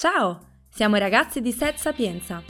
[0.00, 2.42] Ciao, siamo i ragazzi di Set Sapienza.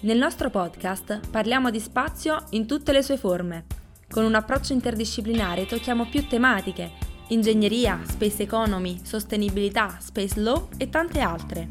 [0.00, 3.64] Nel nostro podcast parliamo di spazio in tutte le sue forme.
[4.10, 6.90] Con un approccio interdisciplinare tocchiamo più tematiche,
[7.28, 11.66] ingegneria, space economy, sostenibilità, space law e tante altre.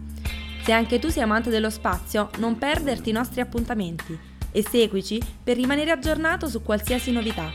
[0.63, 4.17] Se anche tu sei amante dello spazio, non perderti i nostri appuntamenti
[4.51, 7.51] e seguici per rimanere aggiornato su qualsiasi novità.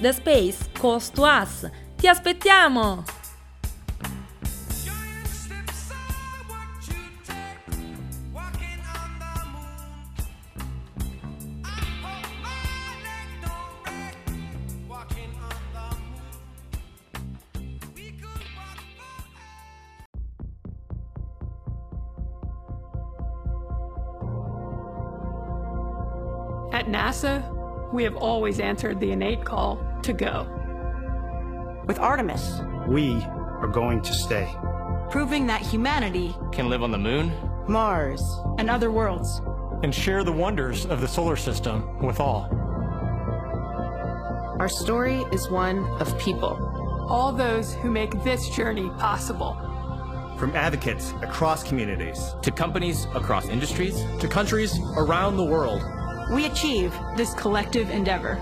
[0.00, 1.66] The Space Calls to Us!
[1.96, 3.15] Ti aspettiamo!
[26.86, 30.46] At NASA, we have always answered the innate call to go,
[31.88, 34.48] With Artemis, We are going to stay.
[35.10, 37.32] proving that humanity, Can live on the moon?
[37.66, 38.22] Mars,
[38.58, 39.40] and other worlds.
[39.82, 42.48] and share the wonders of the solar system with all.
[44.60, 46.56] Our story is one of people.
[47.10, 49.54] All those who make this journey possible.
[50.38, 54.04] From advocates across communities, To companies across industries?
[54.20, 55.82] To countries around the world,
[56.30, 58.38] we achieve This collective endeavor.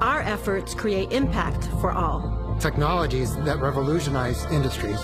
[0.00, 2.56] our efforts create impact for all.
[2.60, 5.00] technologies that revolutionize industries.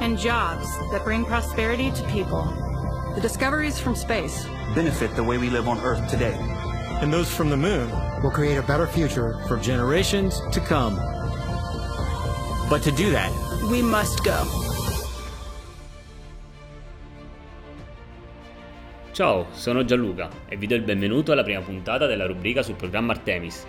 [0.00, 2.44] and jobs that bring prosperity to people.
[3.14, 6.36] The discoveries from space benefit the way we live on Earth today.
[7.00, 7.90] and those from the moon
[8.22, 10.96] will create a better future for generations to come.
[12.68, 13.30] But to do that,
[13.70, 14.44] we must go.
[19.16, 23.14] Ciao, sono Gianluca e vi do il benvenuto alla prima puntata della rubrica sul programma
[23.14, 23.64] Artemis.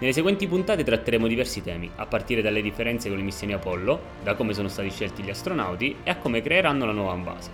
[0.00, 4.34] Nelle seguenti puntate tratteremo diversi temi, a partire dalle differenze con le missioni Apollo, da
[4.34, 7.50] come sono stati scelti gli astronauti e a come creeranno la nuova base.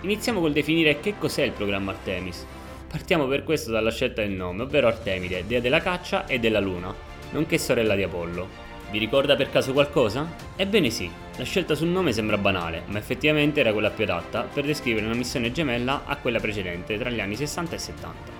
[0.00, 2.46] Iniziamo col definire che cos'è il programma Artemis.
[2.88, 6.94] Partiamo per questo dalla scelta del nome, ovvero Artemide, dea della caccia e della luna,
[7.32, 8.67] nonché sorella di Apollo.
[8.90, 10.26] Vi ricorda per caso qualcosa?
[10.56, 14.64] Ebbene sì, la scelta sul nome sembra banale, ma effettivamente era quella più adatta per
[14.64, 18.32] descrivere una missione gemella a quella precedente tra gli anni 60 e 70.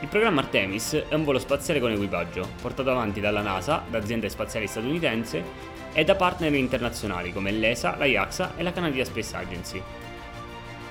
[0.00, 4.28] Il programma Artemis è un volo spaziale con equipaggio, portato avanti dalla NASA, da aziende
[4.28, 5.44] spaziali statunitense
[5.92, 9.80] e da partner internazionali come l'ESA, la JAXA e la Canadian Space Agency.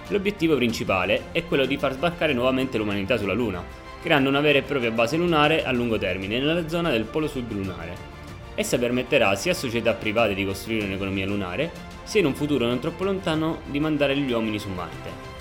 [0.08, 3.62] L'obiettivo principale è quello di far sbarcare nuovamente l'umanità sulla Luna,
[4.02, 7.52] creando una vera e propria base lunare a lungo termine nella zona del polo sud
[7.52, 8.15] lunare.
[8.56, 11.72] Essa permetterà sia a società private di costruire un'economia lunare,
[12.04, 15.34] sia in un futuro non troppo lontano di mandare gli uomini su Marte.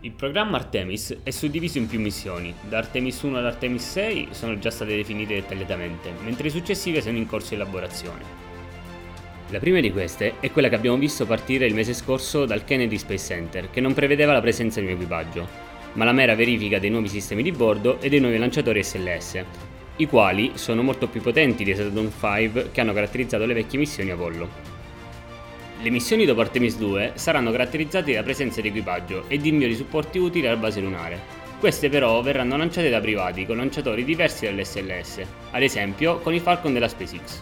[0.00, 4.58] Il programma Artemis è suddiviso in più missioni, da Artemis 1 ad Artemis 6 sono
[4.58, 8.42] già state definite dettagliatamente, mentre le successive sono in corso di elaborazione.
[9.48, 12.96] La prima di queste è quella che abbiamo visto partire il mese scorso dal Kennedy
[12.96, 15.48] Space Center, che non prevedeva la presenza di un equipaggio,
[15.92, 19.44] ma la mera verifica dei nuovi sistemi di bordo e dei nuovi lanciatori SLS,
[19.96, 24.10] i quali sono molto più potenti dei Saturn V che hanno caratterizzato le vecchie missioni
[24.10, 24.48] Apollo.
[25.80, 29.76] Le missioni dopo Artemis 2 saranno caratterizzate da presenza di equipaggio e di invio di
[29.76, 31.42] supporti utili alla base lunare.
[31.60, 35.22] Queste però verranno lanciate da privati con lanciatori diversi dall'SLS,
[35.52, 37.40] ad esempio con i Falcon della SpaceX.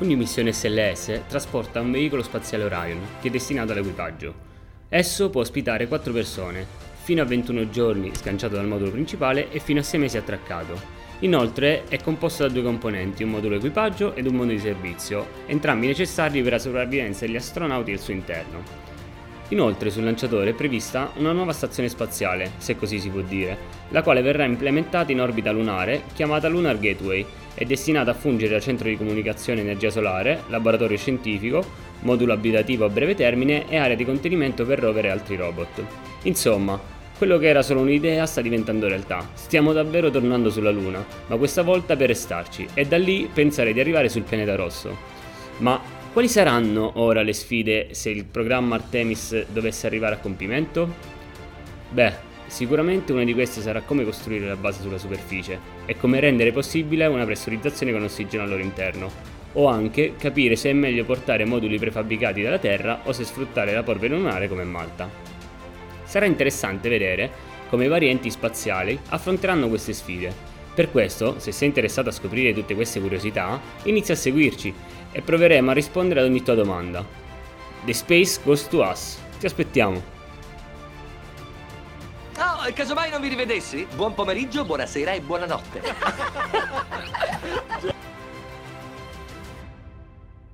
[0.00, 4.46] Ogni missione SLS trasporta un veicolo spaziale Orion che è destinato all'equipaggio.
[4.88, 6.64] Esso può ospitare 4 persone,
[7.02, 10.97] fino a 21 giorni sganciato dal modulo principale e fino a 6 mesi attraccato.
[11.20, 15.88] Inoltre è composto da due componenti, un modulo equipaggio ed un modulo di servizio, entrambi
[15.88, 18.86] necessari per la sopravvivenza degli astronauti al suo interno.
[19.48, 23.56] Inoltre sul lanciatore è prevista una nuova stazione spaziale, se così si può dire,
[23.88, 27.24] la quale verrà implementata in orbita lunare chiamata Lunar Gateway
[27.54, 31.64] è destinata a fungere da centro di comunicazione energia solare, laboratorio scientifico,
[32.02, 35.82] modulo abitativo a breve termine e area di contenimento per rover e altri robot.
[36.22, 36.78] Insomma,
[37.18, 39.28] quello che era solo un'idea sta diventando realtà.
[39.34, 43.80] Stiamo davvero tornando sulla Luna, ma questa volta per restarci e da lì pensare di
[43.80, 44.96] arrivare sul pianeta rosso.
[45.58, 45.80] Ma
[46.12, 51.16] quali saranno ora le sfide se il programma Artemis dovesse arrivare a compimento?
[51.90, 56.50] Beh, Sicuramente una di queste sarà come costruire la base sulla superficie e come rendere
[56.50, 59.10] possibile una pressurizzazione con ossigeno al loro interno,
[59.52, 63.82] o anche capire se è meglio portare moduli prefabbricati dalla Terra o se sfruttare la
[63.82, 65.27] polvere lunare come Malta.
[66.08, 67.30] Sarà interessante vedere
[67.68, 70.34] come i vari enti spaziali affronteranno queste sfide.
[70.74, 74.74] Per questo, se sei interessato a scoprire tutte queste curiosità, inizia a seguirci
[75.12, 77.04] e proveremo a rispondere ad ogni tua domanda.
[77.84, 79.18] The Space Goes to Us.
[79.38, 80.02] Ti aspettiamo!
[82.38, 83.86] Oh, casomai non vi rivedessi?
[83.94, 85.82] Buon pomeriggio, buonasera e buonanotte.